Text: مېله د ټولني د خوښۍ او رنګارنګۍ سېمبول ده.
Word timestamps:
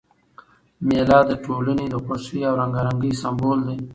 مېله 0.87 1.19
د 1.29 1.31
ټولني 1.45 1.85
د 1.89 1.95
خوښۍ 2.03 2.39
او 2.47 2.53
رنګارنګۍ 2.61 3.11
سېمبول 3.21 3.59
ده. 3.67 3.75